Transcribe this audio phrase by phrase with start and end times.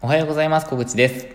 [0.00, 0.68] おはようございます。
[0.68, 1.26] 小口です。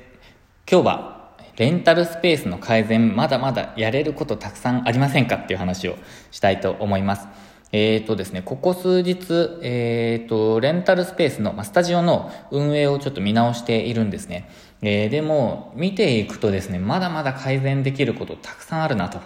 [0.72, 5.98] 今日は、レンタルスペースの改善、まだまだやれることたくさんありませんかっていう話を
[6.32, 7.28] したいと思います。
[7.74, 14.50] えーとですね、ここ数日、えーと、レンタルスペースの、まあ、スタジオの運営をちょっと見直しているんですね。
[14.82, 19.20] えー、でも、見ていくとですね、まだまだ改善できることたくさんあるなと、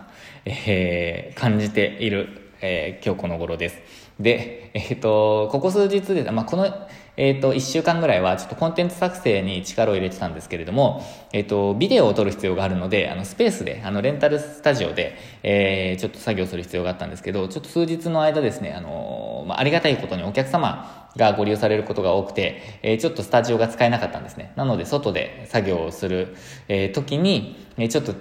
[0.46, 3.78] えー、感じている、えー、今日この頃です。
[4.20, 6.74] で、えっ、と、ここ数日で、まあ、この、
[7.18, 24.54] えっ、ー、と、1週間ぐらいはちょっとコンテンツ作成に力を入れてたんですけれども、えっ、ー、と、ビデオを撮る必要があるので、あの、スペースで、あの、レンタルスタジオで、えー、ちょっと作業する必要があったんですけど、ちょっと数日の間ですね、あのまあ、ありがたいことにお客様がご利用されることが多くて、えー、ちょっとスタジオが使えなかったんですね。
[24.56, 26.36] なので、外で作業をする、
[26.68, 28.14] えー、時に、えー、ちょっと、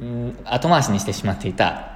[0.00, 1.90] うん、後回しにしてしまっていた、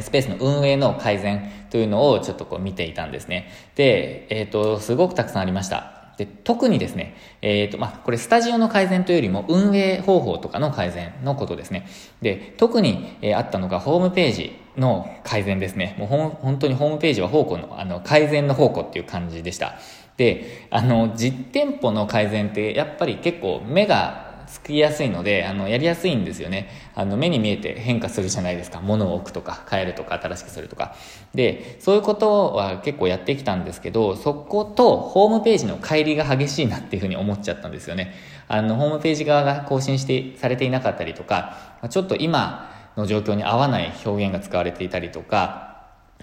[0.00, 3.50] スペースの運営の改善というのをちょっとこう見ていたんですね。
[3.76, 5.95] で、えっ、ー、と、すごくたくさんありました。
[6.16, 11.86] で、特にですね、えっ、ー、と、まあ、これスタジオの改善というよりも運営方法とかの改善のことですね。
[12.22, 15.94] で、特に、えー、あったのがホームページの改善ですね。
[15.98, 19.74] もうほん本当にホームページは方向の、あの、改善の方向っていう感じでした。
[20.16, 26.68] で、あの、実店舗の改善ってやっぱり結構目がつきやすいので、あの、やりやすいんですよね。
[26.94, 28.80] あの、目に見えて変化するじゃないですか。
[28.80, 30.94] 物を置くとか、変えるとか、新しくするとか。
[31.34, 38.14] で、そういうことは結構やってきたんですけど、そことホームページの乖離が激しいなっていうふうに思っちゃったんですよね。
[38.48, 45.66] あの、ホームページ側が更新して、されていなかったりとか、ちょっと今の状況に合わない表現が使われていたりとか、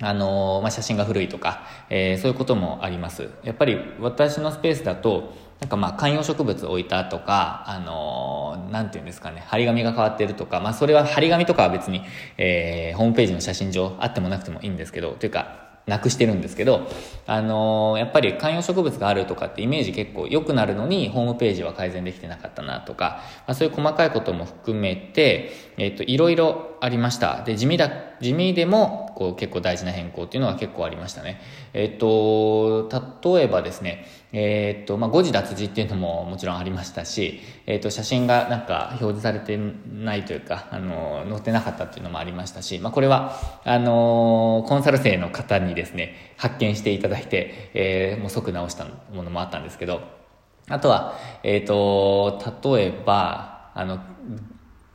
[0.01, 3.29] あのまあ、写真が古いとか、えー、そういうこともあります。
[3.43, 5.33] やっぱり私のスペースだと、
[5.63, 12.01] なんかまあ観葉植物置いたとか、あのー、なんていうんですかね、張り紙が変わってるとか、まあそれは張り紙とかは別に、
[12.37, 16.89] えー、ホームページの写真上あってもなくてもいいんですけど、というか、なくしてるんですけど、
[17.25, 27.41] あのー、やっぱり観葉植物があるとかってイメージ結構良くなるのに、ホームページは改善できてなかったなとか、まあそういう細かいことも含めて、えっ、と、いろいろありました。
[27.45, 31.41] で、地味だ、地味でも、こう結構大事な変更っていうのは結構ありましたね。
[31.73, 32.89] えっ、と、
[33.23, 50.01] 例えばですね、えっ、と、まあ、誤字脱字っていうのも もちろんありましたし、えっ、と、写真がなんか表示されてないというか、あの、載ってなかったっていうのもありましたし、まあ、これは、あの、コンサル生の方にですね、発見していただいて、えー、もう即直したものもあったんですけど、
[50.69, 53.99] あとは、えっ、と、例えば、あの、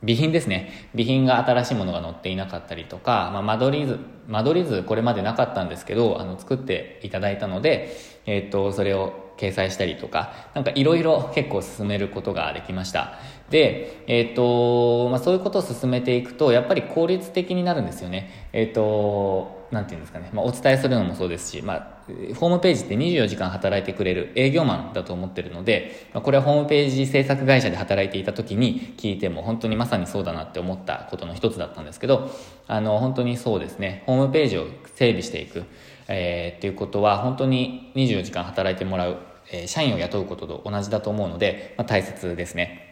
[0.01, 0.89] 備品ですね。
[0.91, 7.95] 備品が新しいものが載っていなかったりとか、まあ、間取り図、間取り図これまでなかったんですけど、あの、作っていただいたので、
[8.25, 13.13] えっ、ー、と、それを掲載したりとか、なんかいろいろ結構進めることができました。
[13.49, 18.49] で、えっ、ー、と、まあ、そういうことを進めていくと、やっぱり効率的になるんですよね。
[18.53, 21.99] えっ、ー、と、なんていうんですかね、まあ、お伝えするのもそうですし、まあ、
[22.35, 32.31] ホームページって24時間働いてくれる営業マンだと思ってるので、まあ、これはホームページ制作会社で働いていた時に聞いても本当にまさにそうだなって思ったことの一つだったんですけど、
[32.67, 35.63] あの、本当にそうですね、ホームページを整備していく、
[36.07, 39.17] えー、っていうことは本当に24時間働いてもらう、
[39.51, 42.85] え、社員を雇うことと同じだと思うので、まあ、大切ですね。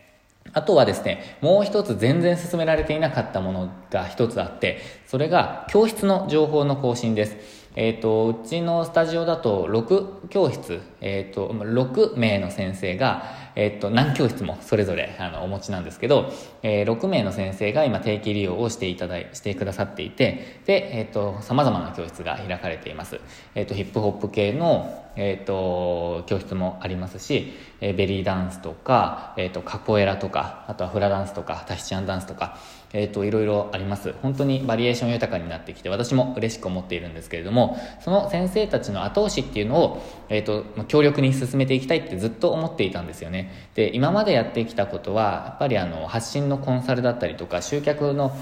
[0.54, 7.36] あとはですね、もう一つ全然進められていなかったものが一つあって、それが教室の情報の更新です。
[7.76, 16.32] えっ、ー、と、うちのスタジオだと6教室、えっ、ー、と、6名の先生が、えっ、と、何教室もそれぞれあのお持ちなんですけど、
[16.62, 23.20] えー、6名の先生が今定期利用をしていただい、してくださっていて、で、えっ、と、様々な教室が開かれています。
[23.56, 27.52] えっ、と、ヒップホップ系の、えっ、と、教室もありますし、
[27.82, 32.60] えベリーダンスとか、えっ、と、カポエラとか、あとはフラダンスとか、タヒチアンダンスとか、
[32.94, 34.14] えっ、ー、と、いろいろあります。
[34.22, 43.52] 本当にバリエーション豊かになってきて、私も嬉しく思っているんですけれども、その先生たちの後押しっていうのを、えっ、ー、と、強力に進めていきたいってずっと思っていたんですよね。
[43.76, 48.36] で、今までやってきたことは、やっぱりあの、発信のコンサルだったりとか、集客の、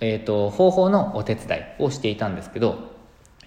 [0.00, 2.97] えっ、ー、と、方法のお手伝いをしていたんですけど、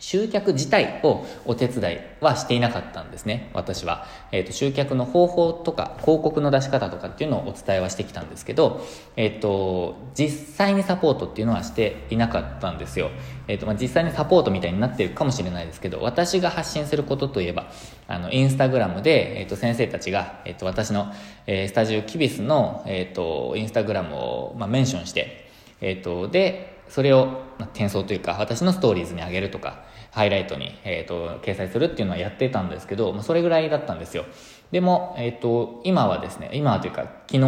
[0.02, 4.08] 集客自体をお手伝いはしていなかったんですね、私は。
[4.32, 8.84] えっ、ー、と、集客の方法とか、広告の出し方とかっていうのをお伝えはしてきたんですけど、
[9.16, 13.12] えっ、ー、と、実際にサポートっていうのはしていなかったんですよ。
[13.48, 17.72] えっ、ー、と、まあ、実際にサポートみたいになってるかもしれないですけど、私が発信することといえば、
[18.08, 21.14] あの、インスタグラムで、えっ、と、先生たちが、えっ、と、私の、
[21.46, 25.48] えスタジオキビスの、えっ、と、インスタグラムを、まあ、メンションして、
[25.80, 34.26] えっ、と、で、それを、転送というか、私のストーリーズに上げるとか、ハイライトに、え、ー、と、掲載するっていうのはやってたんですけど、まあ、それぐらいだったんですよ。
[34.72, 37.40] でも、え、ー、と、今はですね、今はというか、昨日、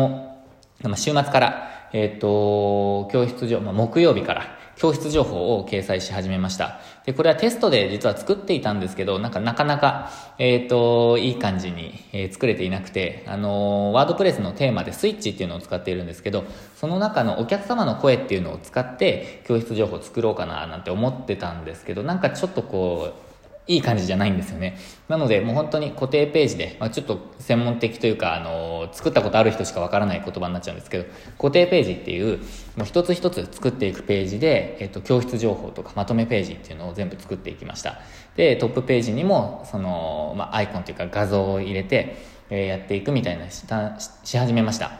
[0.87, 4.43] ま、週末から、えっ、ー、と、教室上、まあ、木曜日から、
[4.75, 6.79] 教室情報を掲載し始めました。
[7.05, 16.43] で、これはテストで実は作っていたんですけど、なんかなかなか、えっ、ー、と、いい感じに、えー、作れていなくて、あのー、ワードプレスのテーマでスイッチっていうのを使っているんですけど、
[16.75, 23.32] その中のお客様の声っていうのを使って教室情報を作ろうかななんて思ってたんですけど、なんかちょっとこう、
[23.65, 24.77] いい感じじゃないんですよね。
[25.07, 31.05] なので、もう本当に固定ページで、まあ、ちょっと専門的というか、あのー、作ったことある人しかわからない言葉になっちゃうんですけど、
[31.37, 32.39] 固定ページっていう、
[32.75, 37.99] もう一つ一つ作っていくページで、えっ、と、教室情報とかまとめページっていうのを全部作っていきました。
[38.35, 42.17] で、トップページにも、その、まあ、アイコンというか画像を入れて、
[42.49, 44.91] えー、やっていくみたいなしたし始めました。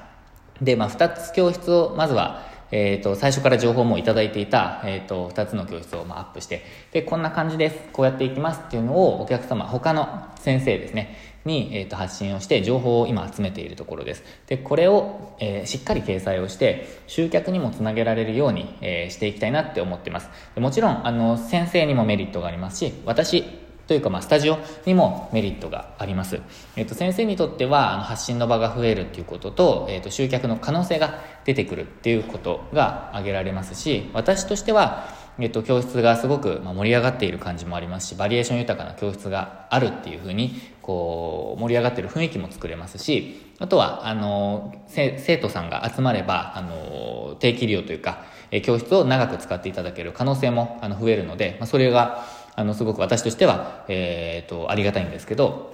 [0.61, 7.79] で、まあ、二つ教室を、まずは、えっ、ー、と、最初から情報もいただいていた、えっ、ー、と、2つの教室をまあアップして、で、こんな感じです。
[7.93, 11.15] こうやっていきますっていうのをお客様、他の先生ですね、
[11.45, 14.23] に、えー、と発信をして情報を今集めているところです。
[14.47, 20.29] で、これを、えー、しっかり掲載をして集客にもつなげられるように、えー、していきたいなって思ってます。
[20.55, 23.43] でもちろん、あの、先生にもメリットがありますし、私
[23.87, 26.41] というか、まあ、スタジオにもメリットがあります。
[26.77, 35.07] えっ、と、先生にとっては、あの、発信の場が増えるっていうことと、えっ、と、集客の可能性が出てくるっていうことが挙げられますし、私としては、
[35.37, 52.23] えっ、と、教室がすごく、盛り上がっている感じもありますし、バリエーション豊かな教室があるっていうふうに、こう、盛り上がってる雰囲気も作れますし、あとは、あの、生徒さんが集まれば、あの、定期利用というか、え教室を長く使っていただける可能性も、あの、増えるので、まあ、それが、
[52.55, 55.73] あの、すごく私としては、えっ、ー、と、ありがたいんですけど、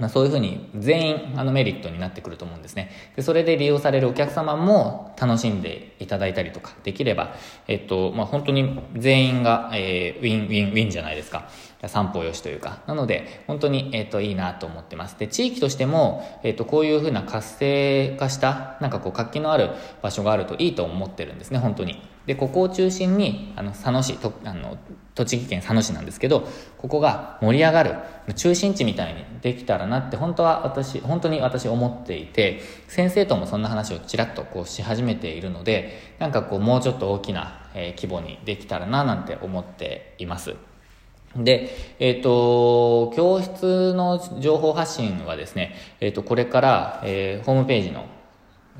[0.00, 2.90] まあ、そういうふうに全員あのメリットになってくると思うんですね。
[3.16, 7.34] で、それで利用されるお客様も楽しんでいただいたりとかできれば、
[7.68, 11.48] えっと、まあ、本当に全員が、えー、ウィン、ウィン、ウィンじゃないですか。
[11.86, 12.78] 三方よしというか。
[12.86, 15.18] なので、本当に、えっと、いいなと思ってます。
[15.18, 19.70] で、地域としても、えっと、こういうふうな活性化した、なんかこう、活気のある
[20.02, 22.02] 場所があるといいと思ってるんですね、本当に。
[22.30, 24.78] で、ここを中心に、あの、佐野市、とあの、
[25.16, 26.46] 栃木県佐野市なんですけど、
[26.78, 27.96] ここが盛り上がる、
[28.36, 40.54] 中心地みたいにできたらなって、本当は私、本当に私思っていて、先生ともそんな話をちらっとこうし始めているので、なんかこう、もうちょっと大きな、えー、規模にできたらな、なんて思っています。
[41.34, 48.06] で、えっ、ー、と、教室の情報発信はですね、えっ、ー、と、これから、えー、ホームページの、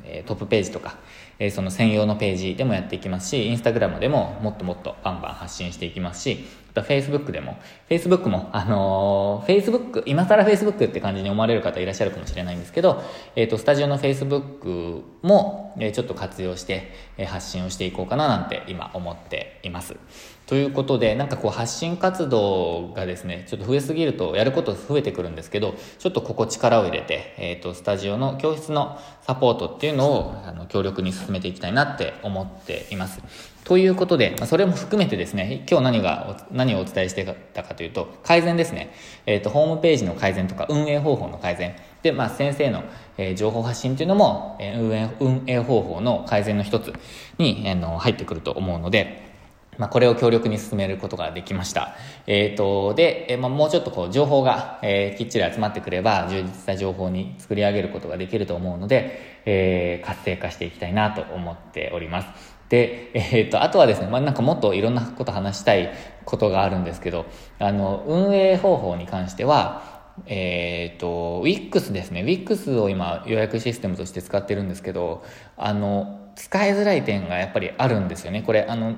[0.05, 0.99] えトップページとか、
[1.41, 7.59] えその専用のページでもやっていきますし、インスタグラムでももっともっとバンバン発信していきますし、あと Facebook でも、
[7.89, 13.03] Facebook も、あのー、Facebook、今更 Facebook って感じに思われる方いらっしゃるかもしれないんですけど、
[13.37, 19.97] えっ、ー、と、スタジオの Facebook も、えー、ちょっと活用して、えー、発信をしていこうかななんて今思っています。
[20.51, 33.23] ということで、なんかこう発信活動がですね、ちょっと増えすぎるとやること増えてくるんですけど、ちょっとここ力を入れて、えっ、ー、と、スタジオの教室のサポートっていうのを、あの、強力に進めていきたいなって思っています。
[33.63, 37.25] ということで、ま、それも含めてですね、今日何が、何をお伝えして
[37.55, 38.93] たかというと、改善ですね。
[39.27, 41.77] えっ、ー、と、ホームページの改善とか、運営方法の改善。
[42.03, 42.83] で、まあ、先生の、
[43.19, 46.93] えー、情報発信というのも、え、運営、運営方法の改善の一つ
[47.39, 49.30] に、えー、の入ってくると思うので、
[49.81, 51.97] まあ、これを強力に進めることができました。
[52.27, 62.29] えっ、ー、と、で、え、まあ、もうちょっとこう、情報が、えー、きっちり集まってくれば、充実した情報に作り上げることができると思うので、えー、活性化していきたいなと思っております。
[62.69, 65.91] で、えっ、と、あとはですね、まあ、なんかもっといろんなこと話したい
[66.27, 67.25] ことがあるんですけど、
[67.59, 72.23] あの、運営方法に関しては、えっ、ー、と、WIX ですね。
[72.23, 75.25] WIX を今予約システムとして使ってるんですけど、
[75.57, 78.43] あの、使いづらい点がやっぱりあるんですよね。
[78.43, 78.95] これ、あの、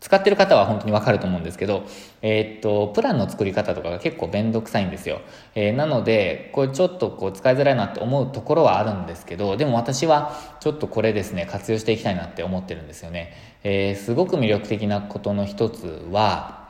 [0.00, 1.84] 使ってる方は本当にわかると思うんですけど、
[2.22, 5.20] えー、っと、プランの作り方とかが結構めんどくさいんですよ。
[5.54, 13.32] えー、なので、これちょっとこう使いづらいなって思うところはあるんですけど、でも私はちょっとこれですね、活用していきたいなって思ってるんですよね。
[13.64, 16.66] えー、すごく魅力的なことの一つは、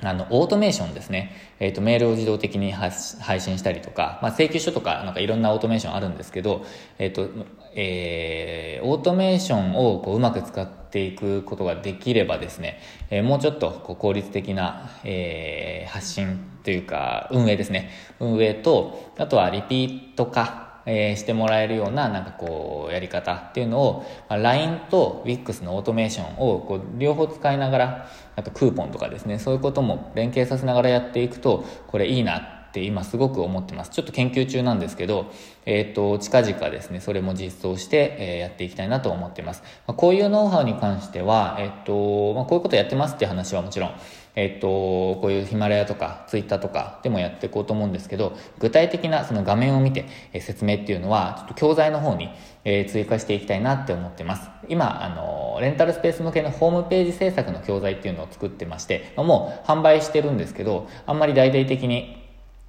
[0.00, 1.32] あの、オートメーションですね。
[1.58, 6.64] えっ、ー、と、メールを自動的に配信したりとか、まあ、請求書とか、なんかいろんなオートメーションあるんですけど、
[6.98, 7.28] えっ、ー、と、
[7.74, 12.80] えー、オートメーションをこううまく使っていくことができればですね、
[13.10, 17.90] え、もうちょっとこう効率的な、えー、発信というか、運営ですね。
[18.20, 33.90] 運営と、あとはリピート化え、してもらえるような、なんかこう、やり方っていうのを、ま、LINE と WIX のオートメーションを、こう、両方使いながら、あとクーポンとかですね、そういうことも連携させながらやっていくと、これいいなって今すごく思ってます。
[33.90, 35.32] ちょっと研究中なんですけど、
[35.64, 39.62] えっ、ー、と、近々ですね、それも実装して、え、やっていきたいなと思ってます。
[39.86, 43.90] ま、こういうノウハウに関しては、えっ、と、ま、こういうことやってますって話はもちろん、
[44.34, 52.30] えっと、こういうヒマラヤとかツイッターとかでもやっていこうと思うんですけど、具体的なその画面を見て、え説明っていうのは、ちょっと教材の方に、
[52.64, 54.48] え追加していきたいなって思ってます。
[54.68, 62.17] 今、あの、レンタルスペース向けのホームページ制作の教材っていうのを作ってまして、もう販売してるんですけど、あんまり大々的に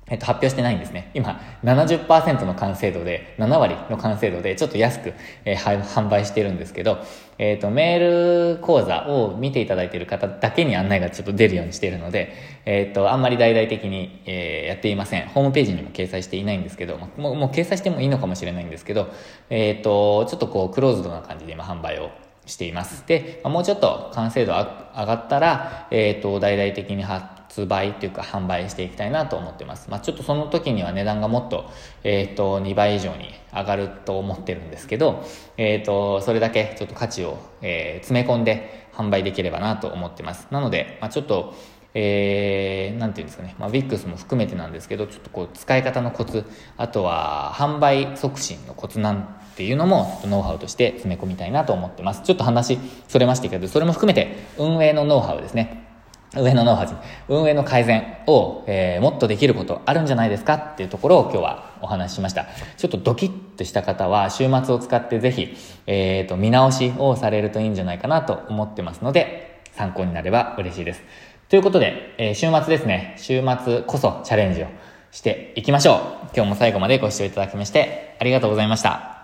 [0.10, 1.12] えっと、発表してないんですね。
[1.13, 5.13] 今、70%の完成度で、7割の完成度で、ちょっと安く、
[5.46, 7.00] えー、販売してるんですけど、
[7.38, 12.34] えっ、ー、と、メール講座を見ていただいている方だけに案内がちょっと出るようにしているので、
[12.66, 15.28] えっ、ー、と、あんまり大々的に、えやっていません。
[15.30, 19.10] ホームページにも掲載していないんですけど、もう、もう掲載してもいいのかもしれないんですけど、
[19.50, 22.10] えっ、と、ちょっとこう、クローズドな感じで今販売を
[22.50, 23.06] しています。
[23.08, 24.65] で、もうちょっと完成度上
[25.06, 29.89] がったら、えっ、と、大々的に発発売というか販売していきたいなと思ってます。
[29.89, 31.70] まあ、ちょっとその時には値段がもっと、
[32.03, 35.25] えっ、ー、と、2倍以上に上がると思ってるんですけど、
[35.58, 40.48] えっ、ー、と、それだけちょっと価値を、え、詰め込んで販売できればなと思ってます。
[40.51, 41.56] なので、まあ、ちょっと、
[41.93, 46.46] えー、なんていうんですかね、まあ、VIX も含めてなんですけど、ちょっとこう、使い方のコツ、
[46.77, 52.22] あとは、販売促進のコツなんていうのも、ノウハウとして詰め込みたいなと思ってます。
[52.22, 52.77] ちょっと話、
[53.08, 55.88] それましたけど、それも含めて、運営のノウハウですね。
[56.36, 56.88] 運営のノウハウ、
[57.27, 60.53] 運営の改善を、えー、もっとできることあるんじゃないですか？
[60.53, 62.46] っていうところを今日はお話ししました。
[62.77, 71.01] ちょっとドキッとした方は週末を使ってぜひ、えっ、ー、と、見直しをされるといいんじゃないかなと思ってますので、参考になれば嬉しいです。
[71.50, 74.68] ということで、えー、週末ですね、週末こそチャレンジを
[75.12, 76.29] していきましょう。
[76.36, 79.19] 今日も最後までご視聴いただきましてありがとうございました。